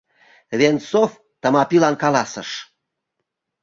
Венцов 0.59 1.11
Тымапилан 1.41 1.95
каласыш: 2.03 2.49